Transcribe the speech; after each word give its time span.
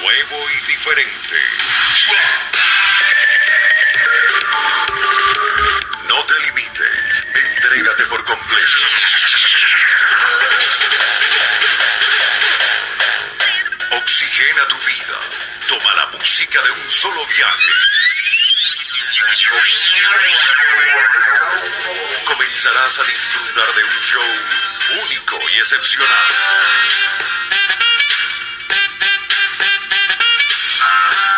nuevo 0.00 0.50
y 0.50 0.66
diferente. 0.66 1.36
No 6.08 6.24
te 6.24 6.40
limites, 6.40 7.26
entrégate 7.34 8.04
por 8.06 8.24
completo. 8.24 8.72
Oxigena 13.92 14.68
tu 14.68 14.76
vida. 14.78 15.20
Toma 15.68 15.94
la 15.94 16.06
música 16.18 16.62
de 16.62 16.70
un 16.70 16.90
solo 16.90 17.26
viaje. 17.26 17.72
Comenzarás 22.24 22.98
a 22.98 23.04
disfrutar 23.04 23.74
de 23.74 23.84
un 23.84 23.90
show 23.90 25.02
único 25.02 25.40
y 25.54 25.58
excepcional. 25.58 26.26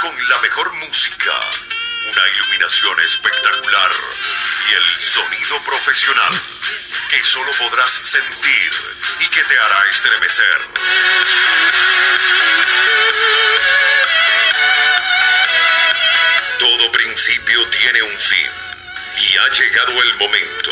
Con 0.02 0.28
la 0.28 0.38
mejor 0.40 0.72
música, 0.74 1.32
una 2.10 2.28
iluminación 2.36 3.00
espectacular 3.00 3.90
y 4.68 4.72
el 4.72 5.00
sonido 5.00 5.60
profesional 5.64 6.40
que 7.10 7.24
solo 7.24 7.50
podrás 7.52 7.90
sentir 7.90 8.72
y 9.20 9.26
que 9.28 9.42
te 9.42 9.58
hará 9.58 9.90
estremecer. 9.90 10.60
Todo 16.58 16.92
principio 16.92 17.66
tiene 17.68 18.02
un 18.02 18.18
fin 18.18 18.50
y 19.18 19.36
ha 19.36 19.48
llegado 19.48 20.02
el 20.02 20.16
momento. 20.16 20.70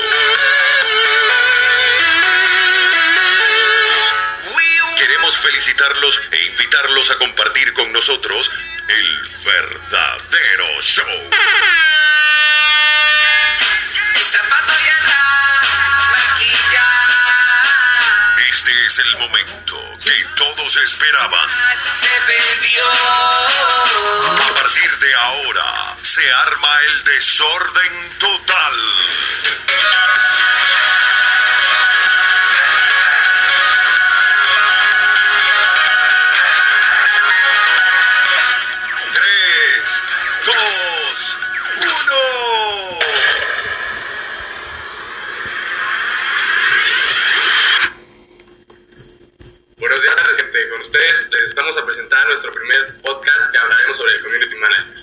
Felicitarlos 5.46 6.20
e 6.32 6.44
invitarlos 6.46 7.08
a 7.10 7.14
compartir 7.14 7.72
con 7.72 7.92
nosotros 7.92 8.50
el 8.88 9.28
verdadero 9.44 10.82
show. 10.82 11.30
Este 18.50 18.86
es 18.86 18.98
el 18.98 19.18
momento 19.18 19.98
que 20.02 20.24
todos 20.34 20.76
esperaban. 20.78 21.48
A 24.40 24.54
partir 24.54 24.98
de 24.98 25.14
ahora 25.14 25.96
se 26.02 26.32
arma 26.32 26.78
el 26.86 27.04
desorden 27.04 28.18
total. 28.18 28.74
Dos, 40.46 41.36
uno. 41.80 42.98
Buenos 49.78 50.02
días, 50.02 50.14
gente. 50.36 50.68
Con 50.68 50.80
ustedes 50.82 51.30
les 51.30 51.48
estamos 51.48 51.76
a 51.76 51.84
presentar 51.84 52.28
nuestro 52.28 52.52
primer 52.52 53.02
podcast 53.02 53.50
que 53.50 53.58
hablaremos 53.58 53.96
sobre 53.96 54.14
el 54.14 54.22
Community 54.22 54.54
Manager. 54.54 54.96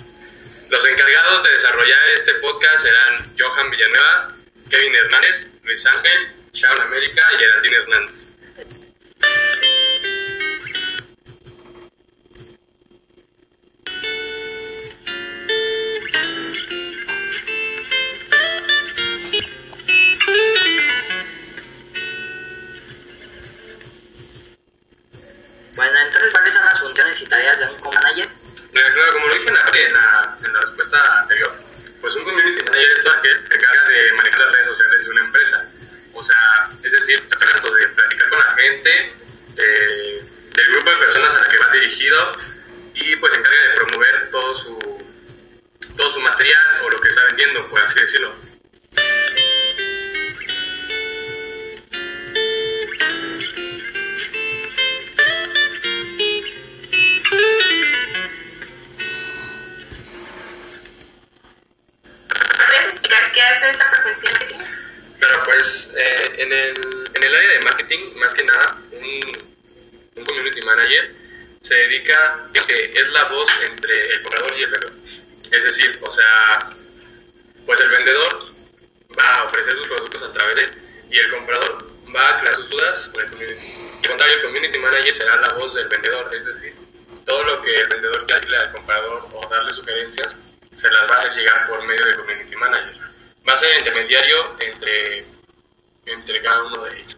Los 0.69 0.85
encargados 0.85 1.43
de 1.43 1.51
desarrollar 1.51 2.09
este 2.15 2.33
podcast 2.35 2.81
serán 2.81 3.35
Johan 3.37 3.69
Villanueva, 3.69 4.35
Kevin 4.69 4.95
Hernández, 4.95 5.47
Luis 5.63 5.85
Ángel, 5.85 6.31
Sharon 6.53 6.81
América 6.81 7.21
y 7.35 7.37
Geraldine 7.39 7.75
Hernández. 7.75 8.22
Por 47.73 47.81
así 47.81 47.99
decirlo. 47.99 48.35
¿Puedes 62.55 62.93
explicar 62.93 63.31
qué 63.33 63.41
hace 63.41 63.71
esta 63.71 63.91
profesión? 63.91 64.33
Pero 65.19 65.43
pues 65.45 65.89
eh, 65.97 66.31
en, 66.37 66.53
el, 66.53 67.09
en 67.15 67.23
el 67.23 67.35
área 67.35 67.49
de 67.49 67.59
marketing, 67.61 68.13
más 68.17 68.33
que 68.35 68.43
nada, 68.43 68.77
un, 68.91 69.37
un 70.15 70.25
community 70.25 70.61
manager 70.61 71.11
se 71.63 71.73
dedica 71.73 72.35
a 72.55 72.67
que 72.67 72.93
es 72.93 73.07
la 73.07 73.23
voz 73.29 73.51
entre 73.63 74.13
el 74.13 74.21
comprador 74.21 74.53
y 74.59 74.63
el 74.63 74.69
vendedor. 74.69 74.93
Es 75.49 75.63
decir, 75.63 75.97
o 76.01 76.13
sea, 76.13 76.73
pues 77.73 77.85
el 77.85 77.89
vendedor 77.89 78.45
va 79.17 79.35
a 79.39 79.43
ofrecer 79.45 79.73
sus 79.73 79.87
productos 79.87 80.21
a 80.21 80.33
través 80.33 80.55
de 80.55 80.63
él 80.63 80.71
y 81.09 81.17
el 81.17 81.31
comprador 81.31 81.87
va 82.15 82.21
a 82.21 82.37
aclarar 82.37 82.55
sus 82.59 82.69
dudas 82.69 83.09
con 83.11 83.23
el 83.23 83.29
community. 83.31 83.67
Al 84.03 84.09
contrario, 84.09 84.35
el 84.35 84.43
community 84.43 84.79
manager 84.79 85.17
será 85.17 85.35
la 85.37 85.47
voz 85.55 85.73
del 85.73 85.87
vendedor, 85.87 86.35
es 86.35 86.45
decir, 86.45 86.75
todo 87.25 87.43
lo 87.43 87.61
que 87.63 87.75
el 87.75 87.87
vendedor 87.87 88.25
quiera 88.25 88.35
decirle 88.35 88.57
al 88.57 88.71
comprador 88.73 89.27
o 89.33 89.49
darle 89.49 89.73
sugerencias, 89.73 90.35
se 90.79 90.89
las 90.89 91.09
va 91.09 91.15
a 91.15 91.19
hacer 91.19 91.33
llegar 91.33 91.67
por 91.67 91.83
medio 91.83 92.05
del 92.05 92.15
community 92.17 92.55
manager. 92.55 92.95
Va 93.47 93.53
a 93.53 93.59
ser 93.59 93.71
el 93.71 93.77
intermediario 93.79 94.55
entre, 94.59 95.25
entre 96.05 96.41
cada 96.43 96.63
uno 96.63 96.83
de 96.83 96.99
ellos. 96.99 97.17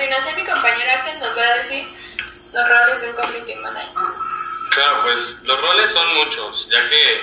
Continuación, 0.00 0.34
mi 0.36 0.44
compañera 0.46 1.04
que 1.04 1.14
nos 1.16 1.36
va 1.36 1.42
a 1.42 1.54
decir 1.58 1.86
los 2.54 2.68
roles 2.68 3.00
de 3.02 3.08
un 3.10 3.16
community 3.16 3.54
manager. 3.56 3.92
Claro, 4.70 5.02
pues 5.02 5.36
los 5.42 5.60
roles 5.60 5.90
son 5.90 6.14
muchos, 6.14 6.66
ya 6.70 6.88
que 6.88 7.22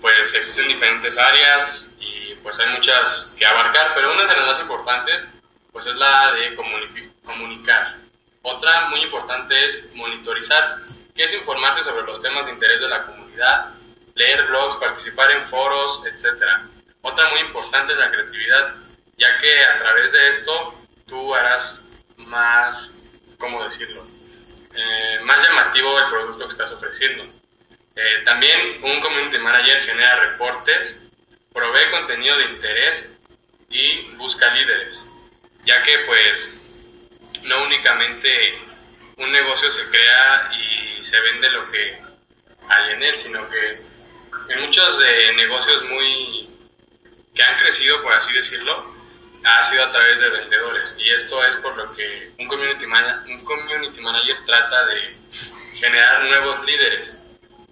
pues 0.00 0.18
existen 0.34 0.68
diferentes 0.68 1.18
áreas 1.18 1.84
y 2.00 2.34
pues 2.36 2.58
hay 2.58 2.68
muchas 2.70 3.28
que 3.36 3.44
abarcar, 3.44 3.92
pero 3.94 4.12
una 4.12 4.24
de 4.24 4.36
las 4.36 4.46
más 4.46 4.60
importantes 4.60 5.24
pues 5.70 5.84
es 5.86 5.94
la 5.96 6.32
de 6.32 6.56
comuni- 6.56 7.12
comunicar. 7.26 7.94
Otra 8.42 8.86
muy 8.88 9.02
importante 9.02 9.54
es 9.62 9.94
monitorizar, 9.94 10.78
que 11.14 11.24
es 11.24 11.32
informarse 11.34 11.84
sobre 11.84 12.06
los 12.06 12.22
temas 12.22 12.46
de 12.46 12.52
interés 12.52 12.80
de 12.80 12.88
la 12.88 13.02
comunidad, 13.02 13.66
leer 14.14 14.46
blogs, 14.46 14.76
participar 14.80 15.30
en 15.30 15.46
foros, 15.50 16.00
etc. 16.06 16.42
Otra 17.02 17.28
muy 17.30 17.40
importante 17.40 17.92
es 17.92 17.98
la 17.98 18.10
creatividad, 18.10 18.74
ya 19.18 19.38
que 19.40 19.62
a 19.66 19.78
través 19.78 20.12
de 20.12 20.28
esto 20.38 20.74
tú 21.06 21.34
harás 21.34 21.76
más, 22.26 22.88
¿cómo 23.38 23.64
decirlo? 23.64 24.04
eh, 24.74 25.20
más 25.22 25.38
llamativo 25.46 25.98
el 25.98 26.10
producto 26.10 26.46
que 26.46 26.52
estás 26.52 26.72
ofreciendo. 26.72 27.24
Eh, 27.96 28.22
también 28.24 28.78
un 28.82 29.00
community 29.00 29.38
manager 29.38 29.80
genera 29.82 30.16
reportes, 30.16 30.96
provee 31.52 31.90
contenido 31.90 32.36
de 32.36 32.44
interés 32.44 33.04
y 33.70 34.02
busca 34.16 34.52
líderes, 34.52 35.00
ya 35.64 35.82
que 35.84 35.98
pues 36.00 36.48
no 37.42 37.62
únicamente 37.62 38.58
un 39.16 39.30
negocio 39.30 39.70
se 39.70 39.84
crea 39.88 40.50
y 40.52 41.04
se 41.04 41.20
vende 41.20 41.50
lo 41.50 41.70
que 41.70 41.98
hay 42.68 42.92
en 42.94 43.02
él, 43.02 43.18
sino 43.20 43.48
que 43.48 43.80
en 44.48 44.60
muchos 44.60 44.98
de 44.98 45.32
negocios 45.34 45.84
muy 45.84 46.50
que 47.32 47.42
han 47.42 47.58
crecido, 47.60 48.02
por 48.02 48.12
así 48.12 48.32
decirlo, 48.32 48.92
ha 49.44 49.64
sido 49.70 49.84
a 49.84 49.90
través 49.92 50.20
de 50.20 50.28
vendedores. 50.30 50.94
Y 50.98 51.10
esto 51.10 51.44
es 51.44 51.56
por 51.56 51.76
lo 51.76 51.94
que 51.94 52.30
un 52.38 52.48
community, 52.48 52.86
mana- 52.86 53.22
un 53.26 53.44
community 53.44 54.00
manager 54.00 54.36
trata 54.46 54.86
de 54.86 55.16
generar 55.78 56.22
nuevos 56.24 56.64
líderes 56.64 57.16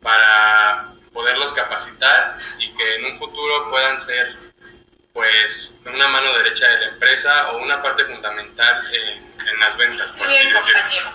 para 0.02 0.88
poderlos 1.12 1.52
capacitar 1.52 2.38
y 2.58 2.72
que 2.74 2.96
en 2.96 3.04
un 3.06 3.18
futuro 3.18 3.70
puedan 3.70 4.00
ser 4.04 4.36
pues 5.12 5.70
una 5.84 6.08
mano 6.08 6.32
derecha 6.38 6.66
de 6.68 6.80
la 6.80 6.86
empresa 6.88 7.50
o 7.50 7.58
una 7.58 7.82
parte 7.82 8.04
fundamental 8.06 8.86
en, 8.94 9.18
en 9.48 9.60
las 9.60 9.76
ventas. 9.76 10.08
por 10.12 10.26
Muy 10.26 10.38
bien, 10.38 10.52
compañero. 10.54 11.12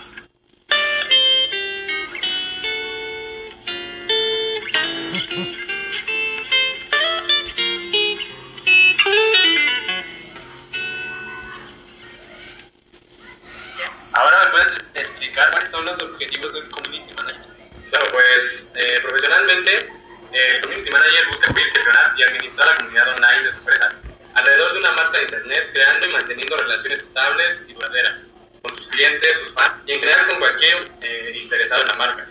Cuáles 15.50 15.70
son 15.70 15.84
los 15.84 16.02
objetivos 16.02 16.52
de 16.52 16.60
un 16.60 16.70
community 16.70 17.14
manager. 17.14 17.46
Claro, 17.90 18.06
pues 18.12 18.66
eh, 18.74 18.98
profesionalmente, 19.02 19.76
eh, 20.32 20.52
el 20.56 20.60
Community 20.60 20.90
Manager 20.90 21.26
busca 21.28 21.52
pedir, 21.54 21.72
gestionar 21.72 22.12
y 22.16 22.22
administrar 22.22 22.68
la 22.68 22.76
comunidad 22.76 23.08
online 23.14 23.42
de 23.44 23.50
su 23.50 23.58
empresa 23.58 23.94
alrededor 24.34 24.72
de 24.72 24.78
una 24.78 24.92
marca 24.92 25.18
de 25.18 25.22
Internet, 25.24 25.70
creando 25.72 26.06
y 26.06 26.12
manteniendo 26.12 26.56
relaciones 26.56 27.00
estables 27.00 27.58
y 27.66 27.72
duraderas 27.72 28.20
con 28.62 28.76
sus 28.76 28.86
clientes, 28.88 29.38
sus 29.44 29.54
fans 29.54 29.74
y 29.86 29.92
en 29.92 30.00
general 30.00 30.28
con 30.28 30.38
cualquier 30.38 30.90
eh, 31.00 31.32
interesado 31.42 31.82
en 31.82 31.88
la 31.88 31.94
marca. 31.94 32.28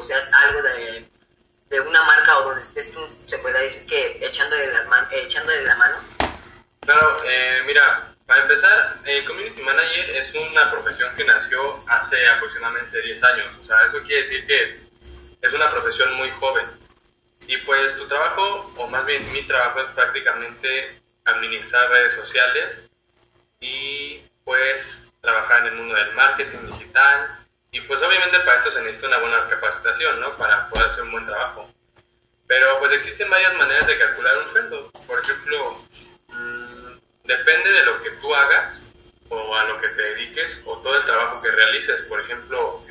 O 0.00 0.04
seas 0.04 0.30
algo 0.32 0.62
de, 0.62 1.04
de 1.68 1.80
una 1.80 2.02
marca 2.04 2.38
o 2.38 2.44
donde 2.44 2.62
estés 2.62 2.90
tú, 2.92 3.00
se 3.26 3.38
puede 3.38 3.62
decir 3.62 3.84
que 3.86 4.18
echándole, 4.26 4.72
las 4.72 4.86
man, 4.88 5.06
eh, 5.10 5.22
echándole 5.24 5.62
la 5.64 5.76
mano. 5.76 5.96
Claro, 6.80 7.16
eh, 7.24 7.62
mira, 7.66 8.14
para 8.26 8.42
empezar, 8.42 8.98
el 9.04 9.24
Community 9.26 9.62
Manager 9.62 10.10
es 10.10 10.34
una 10.34 10.70
profesión 10.70 11.14
que 11.16 11.24
nació 11.24 11.84
hace 11.86 12.16
aproximadamente 12.28 13.02
10 13.02 13.22
años. 13.24 13.46
O 13.62 13.64
sea, 13.64 13.76
eso 13.86 14.02
quiere 14.04 14.22
decir 14.22 14.46
que 14.46 14.80
es 15.42 15.52
una 15.52 15.68
profesión 15.68 16.14
muy 16.14 16.30
joven. 16.30 16.66
Y 17.46 17.56
pues 17.58 17.96
tu 17.96 18.06
trabajo, 18.06 18.72
o 18.76 18.86
más 18.86 19.04
bien 19.04 19.30
mi 19.32 19.42
trabajo, 19.42 19.80
es 19.80 19.88
prácticamente 19.94 21.00
administrar 21.24 21.90
redes 21.90 22.14
sociales 22.14 22.76
y 23.60 24.22
pues 24.44 25.00
trabajar 25.20 25.66
en 25.66 25.72
el 25.72 25.74
mundo 25.74 25.94
del 25.94 26.12
marketing 26.12 26.66
digital. 26.72 27.39
Y 27.72 27.80
pues 27.82 28.00
obviamente 28.02 28.40
para 28.40 28.58
esto 28.58 28.72
se 28.72 28.80
necesita 28.80 29.06
una 29.06 29.18
buena 29.18 29.48
capacitación, 29.48 30.20
¿no? 30.20 30.36
Para 30.36 30.68
poder 30.68 30.86
hacer 30.88 31.02
un 31.04 31.12
buen 31.12 31.26
trabajo. 31.26 31.70
Pero 32.46 32.78
pues 32.80 32.92
existen 32.92 33.30
varias 33.30 33.54
maneras 33.54 33.86
de 33.86 33.98
calcular 33.98 34.38
un 34.38 34.50
sueldo. 34.50 34.90
Por 35.06 35.20
ejemplo, 35.20 35.84
mm, 36.28 36.92
depende 37.24 37.70
de 37.70 37.84
lo 37.84 38.02
que 38.02 38.10
tú 38.10 38.34
hagas 38.34 38.74
o 39.28 39.56
a 39.56 39.64
lo 39.64 39.80
que 39.80 39.88
te 39.88 40.02
dediques 40.02 40.58
o 40.64 40.78
todo 40.78 40.96
el 40.96 41.04
trabajo 41.04 41.40
que 41.40 41.52
realices. 41.52 42.02
Por 42.02 42.20
ejemplo, 42.20 42.84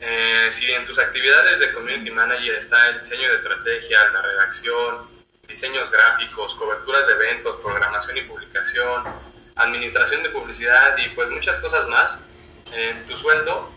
eh, 0.00 0.50
si 0.54 0.72
en 0.72 0.86
tus 0.86 0.98
actividades 0.98 1.60
de 1.60 1.72
community 1.74 2.10
manager 2.10 2.54
está 2.54 2.88
el 2.88 3.02
diseño 3.02 3.28
de 3.28 3.36
estrategia, 3.36 4.08
la 4.08 4.22
redacción, 4.22 5.10
diseños 5.46 5.90
gráficos, 5.90 6.54
coberturas 6.54 7.06
de 7.06 7.12
eventos, 7.12 7.60
programación 7.60 8.16
y 8.16 8.22
publicación, 8.22 9.04
administración 9.56 10.22
de 10.22 10.30
publicidad 10.30 10.96
y 10.96 11.10
pues 11.10 11.28
muchas 11.28 11.60
cosas 11.60 11.86
más, 11.88 12.18
eh, 12.72 12.96
tu 13.06 13.16
sueldo 13.18 13.71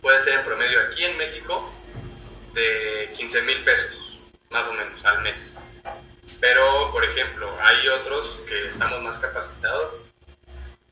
puede 0.00 0.22
ser 0.24 0.34
en 0.34 0.44
promedio 0.44 0.80
aquí 0.80 1.04
en 1.04 1.16
México 1.16 1.72
de 2.52 3.12
15 3.16 3.42
mil 3.42 3.62
pesos, 3.62 4.18
más 4.50 4.66
o 4.66 4.72
menos, 4.72 5.04
al 5.04 5.22
mes. 5.22 5.40
Pero, 6.40 6.90
por 6.92 7.04
ejemplo, 7.04 7.52
hay 7.62 7.88
otros 7.88 8.40
que 8.48 8.68
estamos 8.68 9.02
más 9.02 9.18
capacitados 9.18 9.94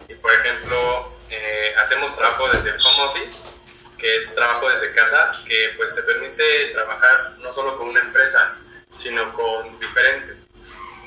y, 0.08 0.14
por 0.14 0.32
ejemplo, 0.32 1.12
eh, 1.30 1.74
hacemos 1.82 2.16
trabajo 2.16 2.48
desde 2.50 2.70
el 2.70 2.80
home 2.84 3.02
office, 3.04 3.42
que 3.96 4.16
es 4.16 4.34
trabajo 4.34 4.68
desde 4.70 4.94
casa, 4.94 5.32
que 5.46 5.74
pues 5.76 5.94
te 5.94 6.02
permite 6.02 6.66
trabajar 6.72 7.34
no 7.38 7.52
solo 7.54 7.76
con 7.76 7.88
una 7.88 8.00
empresa, 8.00 8.56
sino 8.98 9.32
con 9.32 9.78
diferentes. 9.80 10.36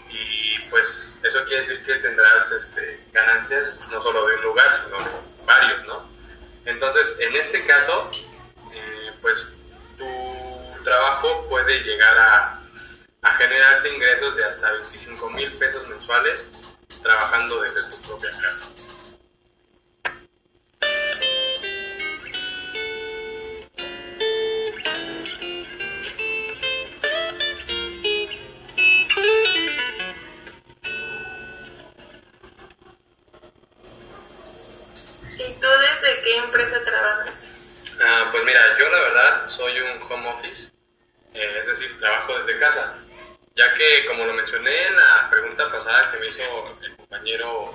Y 0.10 0.60
pues 0.70 1.14
eso 1.24 1.46
quiere 1.46 1.62
decir 1.62 1.86
que 1.86 1.96
tendrás 1.96 2.52
este, 2.52 3.00
ganancias 3.14 3.78
no 3.90 4.02
solo 4.02 4.28
de 4.28 4.36
un 4.36 4.42
lugar, 4.42 4.76
sino 4.76 4.98
varios, 5.46 5.86
¿no? 5.86 6.11
Entonces, 6.66 7.14
en 7.20 7.36
este 7.36 7.66
caso, 7.66 8.12
eh, 8.74 9.12
pues 9.22 9.36
tu 9.98 10.84
trabajo 10.84 11.46
puede 11.50 11.80
llegar 11.84 12.18
a, 12.18 12.58
generarte 13.38 13.90
ingresos 13.90 14.36
de 14.36 14.44
hasta 14.44 14.72
25 14.72 15.30
mil 15.32 15.52
pesos 15.54 15.88
mensuales 15.88 16.48
trabajando 17.02 17.60
desde 17.60 17.90
tu 17.90 18.02
propia 18.04 18.30
casa. 18.32 18.70
Ya 43.56 43.74
que 43.74 44.06
como 44.06 44.26
lo 44.26 44.34
mencioné 44.34 44.88
en 44.88 44.96
la 44.96 45.30
pregunta 45.30 45.72
pasada 45.72 46.12
que 46.12 46.18
me 46.18 46.28
hizo 46.28 46.78
el 46.82 46.96
compañero 46.96 47.74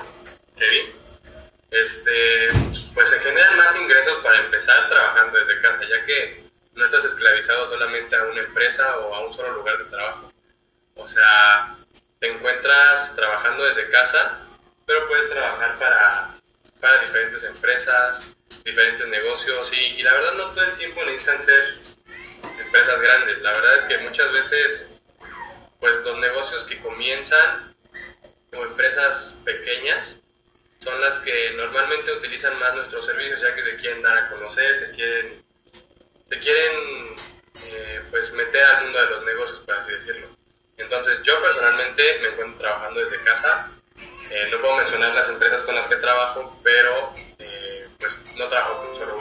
Kevin, 0.57 0.93
este, 1.71 2.51
pues 2.95 3.11
se 3.11 3.21
generan 3.21 3.57
más 3.57 3.77
ingresos 3.77 4.23
para 4.23 4.39
empezar 4.41 4.89
trabajando 4.89 5.39
desde 5.39 5.61
casa, 5.61 5.81
ya 5.85 6.07
que 6.07 6.45
no 6.75 6.85
estás 6.85 7.05
esclavizado 7.05 7.71
solamente 7.71 8.17
a 8.17 8.23
una 8.25 8.41
empresa 8.41 8.99
o 8.99 9.15
a 9.15 9.27
un 9.27 9.35
solo 9.35 9.53
lugar 9.53 9.79
de 9.79 9.85
trabajo. 9.85 10.33
O 10.95 11.07
sea, 11.07 11.77
te 12.21 12.31
encuentras 12.31 13.15
trabajando 13.15 13.65
desde 13.65 13.91
casa, 13.91 14.41
pero 14.87 15.07
puedes 15.09 15.29
trabajar 15.29 15.79
para, 15.79 16.37
para 16.81 17.01
diferentes 17.01 17.43
empresas, 17.45 18.21
diferentes 18.65 19.09
negocios 19.09 19.71
y, 19.73 20.01
y 20.01 20.03
la 20.03 20.15
verdad 20.15 20.35
no 20.35 20.47
todo 20.47 20.65
el 20.65 20.77
tiempo 20.77 21.05
necesitan 21.05 21.45
ser 21.45 21.75
empresas 22.65 23.01
grandes. 23.01 23.43
La 23.43 23.53
verdad 23.53 23.77
es 23.79 23.85
que 23.85 23.99
muchas 23.99 24.33
veces 24.33 24.87
pues 25.81 25.95
los 26.05 26.19
negocios 26.19 26.65
que 26.65 26.81
comienzan 27.07 27.73
como 28.51 28.65
empresas 28.65 29.37
pequeñas 29.45 30.17
son 30.83 31.01
las 31.01 31.15
que 31.19 31.53
normalmente 31.53 32.13
utilizan 32.13 32.59
más 32.59 32.75
nuestros 32.75 33.07
servicios 33.07 33.41
ya 33.41 33.55
que 33.55 33.63
se 33.63 33.77
quieren 33.77 34.03
dar 34.03 34.19
a 34.19 34.29
conocer, 34.31 34.79
se 34.79 34.91
quieren, 34.91 35.45
se 36.29 36.41
quieren 36.41 37.17
eh, 37.65 38.03
pues 38.11 38.33
meter 38.33 38.65
al 38.65 38.85
mundo 38.85 39.01
de 39.01 39.11
los 39.11 39.25
negocios, 39.25 39.61
por 39.61 39.75
así 39.77 39.93
decirlo. 39.93 40.27
Entonces 40.77 41.21
yo 41.23 41.41
personalmente 41.41 42.19
me 42.23 42.29
encuentro 42.29 42.59
trabajando 42.59 43.01
desde 43.01 43.25
casa. 43.25 43.71
Eh, 44.31 44.49
no 44.51 44.59
puedo 44.59 44.77
mencionar 44.77 45.15
las 45.15 45.29
empresas 45.29 45.63
con 45.63 45.77
las 45.77 45.87
que 45.87 45.97
trabajo, 45.97 46.61
pero 46.65 47.15
eh, 47.39 47.87
pues 48.01 48.35
no 48.37 48.49
trabajo 48.49 48.79
con 48.79 48.97
solo. 48.97 49.17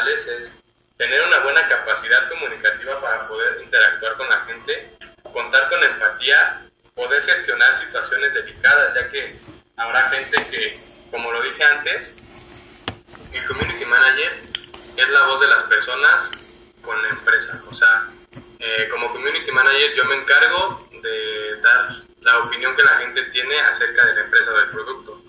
Más 0.00 0.08
personales, 0.08 0.26
es 0.26 0.50
tener 0.96 1.22
una 1.26 1.38
buena 1.40 1.68
capacidad 1.68 2.28
comunicativa 2.28 3.00
para 3.00 3.26
poder 3.28 3.60
interactuar 3.62 4.16
con 4.16 4.28
la 4.28 4.40
gente, 4.44 4.90
contar 5.32 5.68
con 5.70 5.82
empatía, 5.82 6.62
poder 6.94 7.22
gestionar 7.24 7.80
situaciones 7.80 8.34
delicadas, 8.34 8.94
ya 8.94 9.08
que 9.08 9.36
habrá 9.76 10.10
gente 10.10 10.46
que, 10.50 10.80
como 11.10 11.32
lo 11.32 11.42
dije 11.42 11.64
antes, 11.64 12.08
el 13.32 13.44
community 13.46 13.84
manager 13.84 14.32
es 14.96 15.08
la 15.08 15.22
voz 15.26 15.40
de 15.40 15.48
las 15.48 15.62
personas 15.64 16.30
con 16.82 17.00
la 17.02 17.08
empresa. 17.08 17.62
O 17.70 17.74
sea, 17.74 18.08
eh, 18.58 18.88
como 18.90 19.12
community 19.12 19.50
manager 19.52 19.94
yo 19.94 20.04
me 20.04 20.16
encargo 20.16 20.88
de 21.02 21.60
dar 21.62 21.88
la 22.20 22.38
opinión 22.40 22.76
que 22.76 22.82
la 22.82 22.98
gente 22.98 23.22
tiene 23.30 23.58
acerca 23.58 24.04
de 24.06 24.14
la 24.14 24.20
empresa 24.22 24.50
o 24.52 24.58
del 24.58 24.68
producto. 24.68 25.22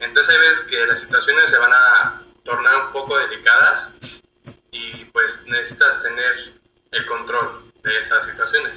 Entonces 0.00 0.38
veces 0.38 0.60
que 0.70 0.86
las 0.86 1.00
situaciones 1.00 1.50
se 1.50 1.58
van 1.58 1.72
a 1.72 2.22
tornar 2.48 2.86
un 2.86 2.92
poco 2.92 3.18
delicadas 3.18 3.88
y 4.70 5.04
pues 5.06 5.32
necesitas 5.46 6.02
tener 6.02 6.52
el 6.92 7.06
control 7.06 7.70
de 7.82 7.98
esas 7.98 8.24
situaciones. 8.24 8.72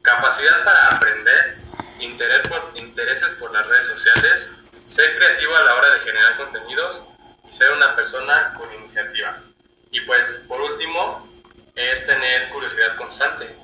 Capacidad 0.00 0.64
para 0.64 0.96
aprender, 0.96 1.58
interés 2.00 2.48
por, 2.48 2.72
intereses 2.74 3.28
por 3.38 3.52
las 3.52 3.66
redes 3.66 3.88
sociales, 3.88 4.46
ser 4.94 5.16
creativo 5.18 5.54
a 5.54 5.64
la 5.64 5.74
hora 5.74 5.94
de 5.94 6.00
generar 6.00 6.36
contenidos 6.38 7.02
y 7.50 7.54
ser 7.54 7.72
una 7.72 7.94
persona 7.94 8.54
con 8.56 8.72
iniciativa. 8.72 9.38
Y 9.90 10.00
pues 10.02 10.22
por 10.48 10.60
último 10.60 11.28
es 11.74 12.06
tener 12.06 12.48
curiosidad 12.48 12.96
constante, 12.96 13.54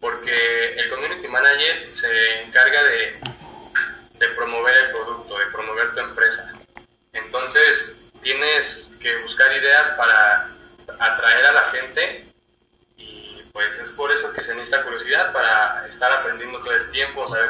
porque 0.00 0.74
el 0.78 0.90
community 0.90 1.28
manager 1.28 1.90
se 1.94 2.42
encarga 2.42 2.82
de, 2.82 3.20
de 4.18 4.28
promover 4.30 4.76
el 4.76 4.90
producto, 4.90 5.38
de 5.38 5.46
promover 5.46 5.94
tu 5.94 6.00
empresa. 6.00 6.52
Entonces 7.12 7.92
tienes 8.22 8.88
que 9.00 9.16
buscar 9.22 9.56
ideas 9.56 9.90
para 9.96 10.50
atraer 10.98 11.46
a 11.46 11.52
la 11.52 11.62
gente 11.70 12.24
y 12.96 13.42
pues 13.52 13.68
es 13.82 13.88
por 13.90 14.12
eso 14.12 14.32
que 14.32 14.44
se 14.44 14.54
necesita 14.54 14.84
curiosidad 14.84 15.32
para 15.32 15.86
estar 15.88 16.12
aprendiendo 16.12 16.62
todo 17.26 17.36
el 17.36 17.49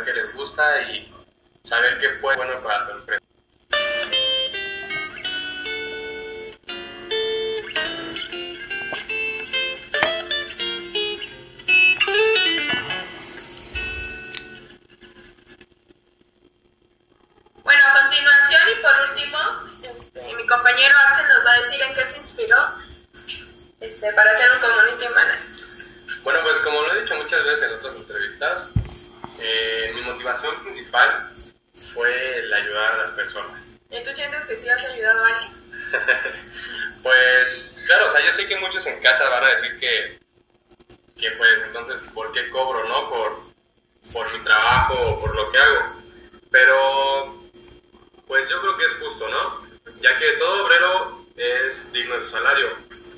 ya 50.00 50.18
que 50.18 50.32
todo 50.32 50.64
obrero 50.64 51.24
es 51.36 51.92
digno 51.92 52.16
de 52.16 52.24
su 52.24 52.30
salario. 52.30 52.68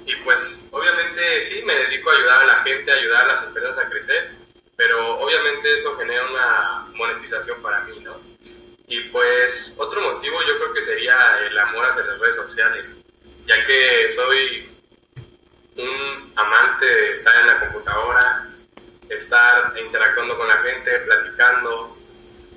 Y 0.05 0.15
pues 0.17 0.41
obviamente 0.71 1.43
sí, 1.45 1.63
me 1.65 1.75
dedico 1.75 2.11
a 2.11 2.15
ayudar 2.15 2.43
a 2.43 2.47
la 2.47 2.57
gente, 2.65 2.91
a 2.91 2.95
ayudar 2.97 3.25
a 3.25 3.35
las 3.35 3.45
empresas 3.45 3.79
a 3.79 3.89
crecer, 3.89 4.31
pero 4.77 5.19
obviamente 5.19 5.79
eso 5.79 5.97
genera 5.97 6.25
una 6.27 6.87
monetización 6.95 7.63
para 7.63 7.81
mí, 7.83 8.01
¿no? 8.01 8.21
Y 8.89 9.01
pues 9.09 9.73
otro 9.77 10.01
motivo 10.01 10.43
yo 10.43 10.57
creo 10.59 10.73
que 10.75 10.83
sería 10.83 11.39
el 11.47 11.59
amor 11.59 11.87
hacia 11.87 12.05
las 12.05 12.19
redes 12.19 12.37
sociales, 12.37 12.85
ya 13.47 13.67
que 13.67 14.13
soy 14.15 14.69
un 15.77 16.33
amante 16.37 16.87
de 16.87 17.13
estar 17.15 17.41
en 17.41 17.47
la 17.47 17.61
computadora, 17.61 18.49
estar 19.09 19.73
interactuando 19.79 20.37
con 20.37 20.49
la 20.49 20.59
gente, 20.59 20.99
platicando. 21.01 21.97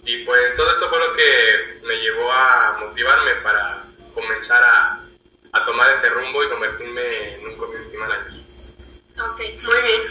Y 0.03 0.24
pues 0.25 0.55
todo 0.55 0.72
esto 0.72 0.89
fue 0.89 1.00
lo 1.00 1.15
que 1.15 1.79
me 1.84 1.96
llevó 1.96 2.32
a 2.32 2.77
motivarme 2.79 3.32
para 3.36 3.85
comenzar 4.15 4.63
a, 4.63 5.00
a 5.51 5.65
tomar 5.65 5.88
este 5.95 6.10
rumbo 6.10 6.43
y 6.43 6.50
convertirme 6.50 7.36
en 7.36 7.48
un 7.48 7.57
community 7.57 7.98
manager. 7.98 8.34
Ok, 9.19 9.39
muy 9.63 9.81
bien. 9.84 10.01